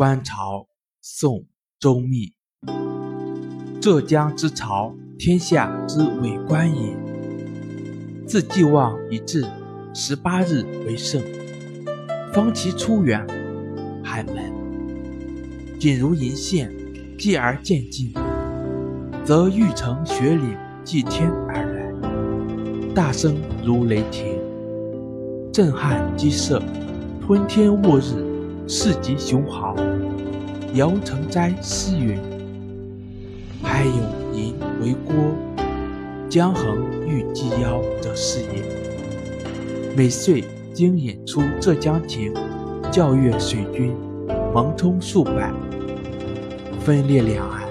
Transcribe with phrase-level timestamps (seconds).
[0.00, 0.66] 观潮，
[1.02, 1.40] 宋·
[1.78, 2.32] 周密。
[3.82, 6.96] 浙江之潮，天下之伟观也。
[8.26, 9.46] 自既望以至
[9.92, 11.22] 十八日为盛，
[12.32, 13.26] 方其出远，
[14.02, 14.50] 海门。
[15.78, 16.72] 仅如银线，
[17.18, 18.14] 继而渐进，
[19.22, 24.40] 则欲成雪岭，继天而来，大声如雷霆，
[25.52, 26.58] 震撼激射，
[27.26, 28.29] 吞天沃日，
[28.72, 29.74] 势极雄豪。
[30.74, 32.16] 姚成斋诗云
[33.60, 33.92] ：“还有
[34.32, 35.34] 银为郭，
[36.28, 38.62] 江横欲济腰者是也。”
[39.96, 42.32] 每岁经引出浙江亭，
[42.92, 43.92] 教阅水军，
[44.54, 45.52] 蒙冲数百，
[46.78, 47.68] 分列两岸，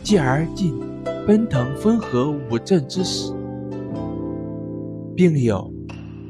[0.00, 0.78] 继而进
[1.26, 3.32] 奔腾汾河五镇之始，
[5.16, 5.68] 并有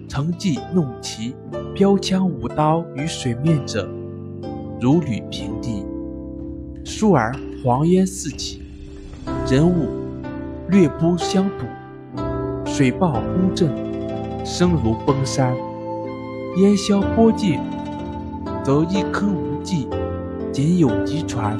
[0.09, 1.34] 乘骑弄旗、
[1.77, 3.87] 标枪舞刀于水面者。
[4.80, 5.85] 如履平地，
[6.83, 8.63] 倏而黄烟四起，
[9.46, 9.87] 人物
[10.71, 11.66] 略不相睹，
[12.65, 13.71] 水暴轰震，
[14.43, 15.55] 声如崩山。
[16.57, 17.60] 烟消波尽，
[18.65, 19.87] 则一坑无际，
[20.51, 21.59] 仅有机船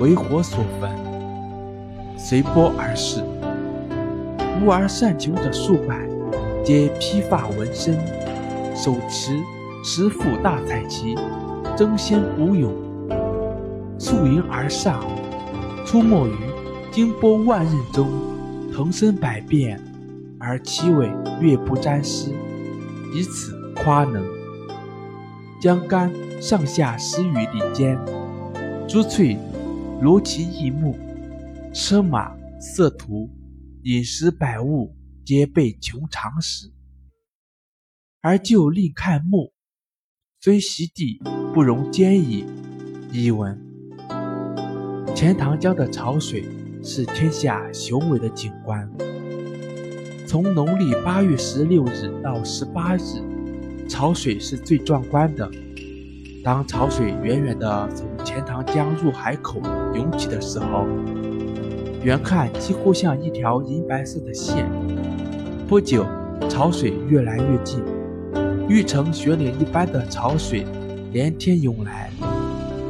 [0.00, 0.90] 为火所焚，
[2.16, 3.22] 随波而逝。
[4.60, 6.04] 无而善求者数百，
[6.64, 7.96] 皆披发纹身，
[8.76, 9.42] 手持
[9.82, 11.16] 十副大彩旗。
[11.76, 12.72] 争先鼓勇，
[13.98, 15.04] 溯云而上，
[15.84, 16.32] 出没于
[16.90, 18.08] 惊波万仞中，
[18.72, 19.78] 腾身百变，
[20.38, 22.30] 而其尾略不沾湿，
[23.12, 24.24] 以此夸能。
[25.60, 26.10] 将干
[26.40, 27.98] 上下十余里间，
[28.88, 29.36] 珠翠
[30.00, 30.96] 罗绮异目，
[31.74, 33.28] 车马色途，
[33.82, 34.94] 饮食百物，
[35.26, 36.70] 皆备穷常识。
[38.26, 39.52] 而就另看目，
[40.40, 41.22] 虽席地。
[41.54, 42.44] 不容兼矣。
[43.12, 43.56] 译文：
[45.14, 46.44] 钱塘江的潮水
[46.82, 48.90] 是天下雄伟的景观。
[50.26, 53.22] 从农历八月十六日到十八日，
[53.88, 55.48] 潮水是最壮观的。
[56.42, 59.62] 当潮水远远地从钱塘江入海口
[59.94, 60.84] 涌起的时候，
[62.02, 64.68] 远看几乎像一条银白色的线。
[65.68, 66.04] 不久，
[66.50, 67.80] 潮水越来越近，
[68.68, 70.66] 玉成雪岭一般的潮水。
[71.12, 72.10] 连天涌来，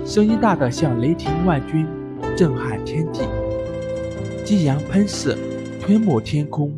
[0.05, 1.87] 声音大得像雷霆万钧，
[2.37, 3.21] 震撼天地。
[4.45, 5.37] 激扬喷射，
[5.81, 6.73] 吞没天空，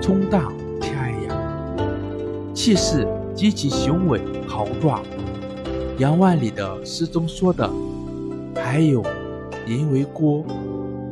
[0.00, 0.94] 冲荡天
[1.28, 5.02] 涯，气势极其雄伟豪壮。
[5.98, 7.68] 杨万里的诗中说的
[8.56, 9.04] “海涌
[9.66, 10.44] 银为郭，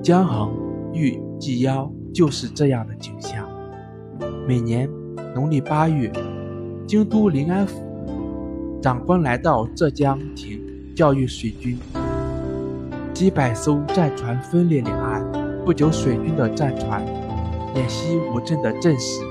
[0.02, 0.54] 江衡
[0.94, 3.47] 欲济腰”，就是这样的景象。
[4.47, 4.88] 每年
[5.34, 6.10] 农历八月，
[6.92, 7.80] 京都临安府。
[8.82, 10.60] 长官来到浙江亭
[10.94, 11.78] 教育水军，
[13.14, 15.25] 几百艘战船分列两岸。
[15.64, 17.02] 不久，水军的战船
[17.75, 19.22] 演习五镇的阵势，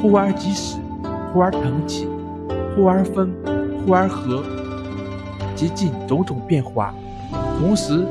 [0.00, 0.76] 忽而急驶，
[1.32, 2.08] 忽而腾起，
[2.74, 3.32] 忽而分，
[3.86, 4.42] 忽而合，
[5.54, 6.92] 极尽种种变化。
[7.60, 8.04] 同时，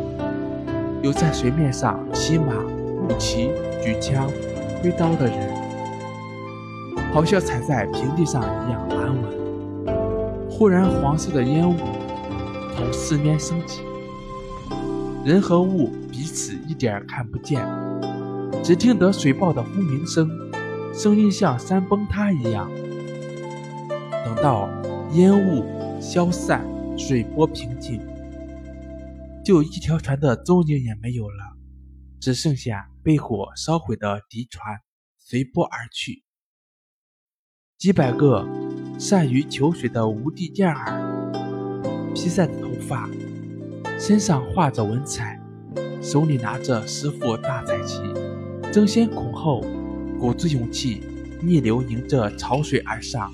[1.02, 3.50] 有在水面上骑马、舞旗、
[3.84, 4.30] 举枪、
[4.82, 5.50] 挥刀的人，
[7.14, 10.50] 好像踩在平地上一样安稳。
[10.50, 11.76] 忽然，黄色的烟雾
[12.76, 13.82] 从四面升起，
[15.26, 17.66] 人和物彼此一点看不见，
[18.64, 20.30] 只听得水爆的轰鸣声，
[20.94, 22.72] 声音像山崩塌一样。
[24.24, 24.70] 等到
[25.14, 25.66] 烟雾
[26.00, 26.64] 消散，
[26.98, 28.00] 水波平静，
[29.44, 31.58] 就一条船的踪影也没有了，
[32.20, 34.78] 只剩下被火烧毁的敌船
[35.18, 36.24] 随波而去，
[37.82, 38.48] 几百个。
[39.00, 41.34] 善于求水的无地健儿，
[42.14, 43.10] 披散的头发，
[43.98, 45.42] 身上画着文彩，
[46.00, 48.00] 手里拿着十副大彩旗，
[48.72, 49.64] 争先恐后，
[50.20, 51.02] 鼓足勇气，
[51.42, 53.32] 逆流迎着潮水而上，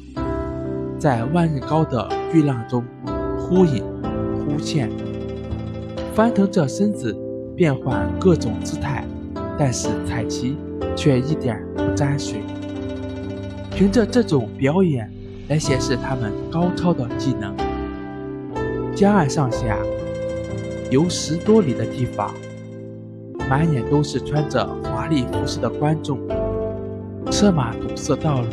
[0.97, 2.85] 在万仞高的巨浪中
[3.37, 3.83] 忽隐
[4.45, 4.89] 忽现，
[6.15, 7.13] 翻腾着身子，
[7.57, 9.05] 变换各种姿态，
[9.59, 10.55] 但是彩旗
[10.95, 12.39] 却一点不沾水。
[13.77, 15.09] 凭着这种表演。
[15.49, 17.55] 来显示他们高超的技能。
[18.93, 19.79] 江岸上下
[20.91, 22.33] 有十多里的地方，
[23.47, 26.19] 满眼都是穿着华丽服饰的观众，
[27.31, 28.47] 车马堵塞道路，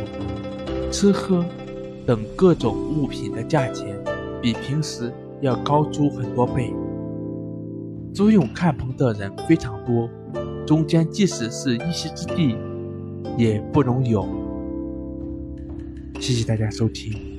[0.93, 1.45] 吃喝
[2.07, 3.99] 等各种物品的价钱
[4.41, 6.73] 比平时要高出很多倍。
[8.15, 10.09] 租用看棚的人非常多，
[10.65, 12.55] 中间即使是一席之地，
[13.37, 14.25] 也不容有。
[16.25, 17.34] 谢谢大家收听。